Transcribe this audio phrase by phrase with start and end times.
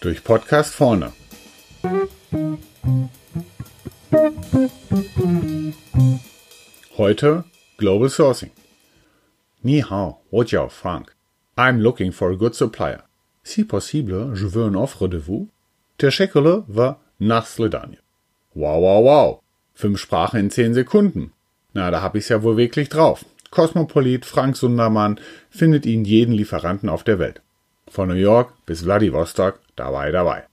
[0.00, 1.12] Durch Podcast vorne.
[6.96, 7.44] Heute
[7.78, 8.50] Global Sourcing.
[9.62, 11.12] Ni hao, 我叫 Frank.
[11.56, 13.00] I'm looking for a good supplier.
[13.42, 15.48] Si possible, je veux une offre de vous.
[16.00, 17.98] Der Scheckele war nach Sledanje.
[18.54, 19.42] Wow, wow, wow.
[19.74, 21.32] Fünf Sprachen in zehn Sekunden.
[21.72, 23.24] Na, da hab ich's ja wohl wirklich drauf.
[23.50, 25.20] Kosmopolit Frank Sundermann
[25.50, 27.42] findet ihn jeden Lieferanten auf der Welt.
[27.88, 30.44] Von New York bis Vladivostok, dabei, dabei.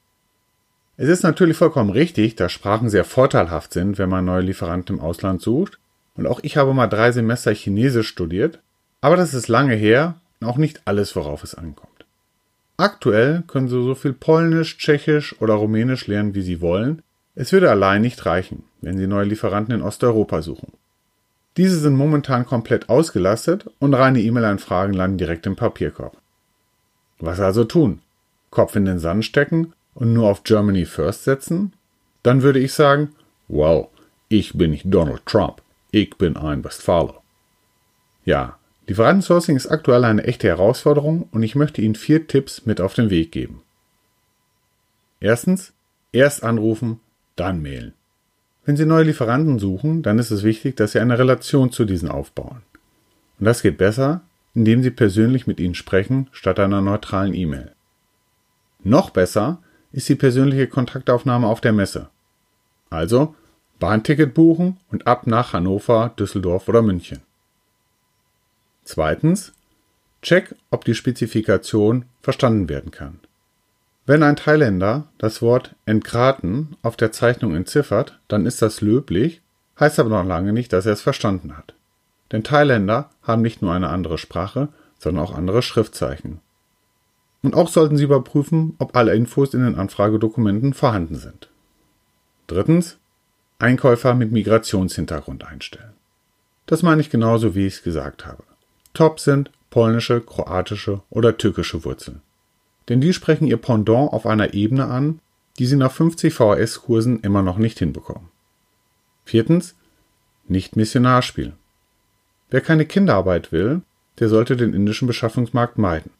[0.95, 5.01] Es ist natürlich vollkommen richtig, dass Sprachen sehr vorteilhaft sind, wenn man neue Lieferanten im
[5.01, 5.79] Ausland sucht.
[6.15, 8.59] Und auch ich habe mal drei Semester Chinesisch studiert.
[9.01, 12.05] Aber das ist lange her und auch nicht alles, worauf es ankommt.
[12.77, 17.01] Aktuell können Sie so viel Polnisch, Tschechisch oder Rumänisch lernen, wie Sie wollen.
[17.35, 20.73] Es würde allein nicht reichen, wenn Sie neue Lieferanten in Osteuropa suchen.
[21.57, 26.17] Diese sind momentan komplett ausgelastet und reine E-Mail-Anfragen landen direkt im Papierkorb.
[27.19, 28.01] Was also tun?
[28.49, 31.73] Kopf in den Sand stecken und nur auf Germany First setzen?
[32.23, 33.13] Dann würde ich sagen,
[33.47, 33.89] wow,
[34.29, 37.21] ich bin nicht Donald Trump, ich bin ein Westfaler.
[38.25, 42.93] Ja, Lieferantensourcing ist aktuell eine echte Herausforderung und ich möchte Ihnen vier Tipps mit auf
[42.93, 43.61] den Weg geben.
[45.19, 45.73] Erstens,
[46.11, 46.99] erst anrufen,
[47.35, 47.93] dann mailen.
[48.65, 52.09] Wenn Sie neue Lieferanten suchen, dann ist es wichtig, dass Sie eine Relation zu diesen
[52.09, 52.61] aufbauen.
[53.39, 54.21] Und das geht besser,
[54.53, 57.71] indem Sie persönlich mit ihnen sprechen, statt einer neutralen E-Mail.
[58.83, 62.09] Noch besser ist die persönliche Kontaktaufnahme auf der Messe.
[62.89, 63.35] Also
[63.79, 67.19] Bahnticket buchen und ab nach Hannover, Düsseldorf oder München.
[68.83, 69.53] Zweitens,
[70.21, 73.19] check, ob die Spezifikation verstanden werden kann.
[74.05, 79.41] Wenn ein Thailänder das Wort entgraten auf der Zeichnung entziffert, dann ist das löblich,
[79.79, 81.73] heißt aber noch lange nicht, dass er es verstanden hat.
[82.31, 86.41] Denn Thailänder haben nicht nur eine andere Sprache, sondern auch andere Schriftzeichen.
[87.43, 91.49] Und auch sollten Sie überprüfen, ob alle Infos in den Anfragedokumenten vorhanden sind.
[92.47, 92.97] Drittens,
[93.59, 95.93] Einkäufer mit Migrationshintergrund einstellen.
[96.65, 98.43] Das meine ich genauso, wie ich es gesagt habe.
[98.93, 102.21] Top sind polnische, kroatische oder türkische Wurzeln.
[102.89, 105.19] Denn die sprechen ihr Pendant auf einer Ebene an,
[105.59, 108.29] die sie nach 50 VHS-Kursen immer noch nicht hinbekommen.
[109.25, 109.75] Viertens,
[110.47, 111.53] nicht Missionarspiel.
[112.49, 113.81] Wer keine Kinderarbeit will,
[114.19, 116.11] der sollte den indischen Beschaffungsmarkt meiden.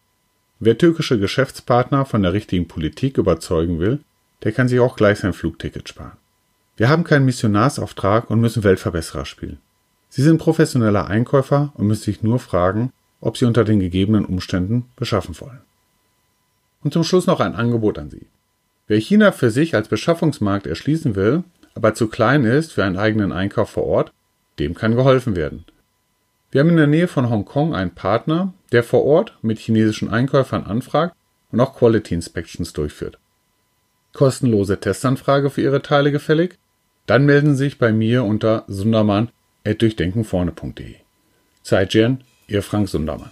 [0.59, 3.99] Wer türkische Geschäftspartner von der richtigen Politik überzeugen will,
[4.43, 6.17] der kann sich auch gleich sein Flugticket sparen.
[6.77, 9.59] Wir haben keinen Missionarsauftrag und müssen Weltverbesserer spielen.
[10.09, 14.85] Sie sind professioneller Einkäufer und müssen sich nur fragen, ob Sie unter den gegebenen Umständen
[14.95, 15.61] beschaffen wollen.
[16.83, 18.27] Und zum Schluss noch ein Angebot an Sie.
[18.87, 21.43] Wer China für sich als Beschaffungsmarkt erschließen will,
[21.75, 24.11] aber zu klein ist für einen eigenen Einkauf vor Ort,
[24.59, 25.65] dem kann geholfen werden.
[26.51, 30.65] Wir haben in der Nähe von Hongkong einen Partner, der vor Ort mit chinesischen Einkäufern
[30.65, 31.15] anfragt
[31.51, 33.17] und auch Quality Inspections durchführt.
[34.13, 36.59] Kostenlose Testanfrage für Ihre Teile gefällig?
[37.07, 39.29] Dann melden Sie sich bei mir unter Sundermann
[39.63, 40.95] durchdenkenvorne.de.
[41.63, 43.31] Zeitgen, Ihr Frank Sundermann.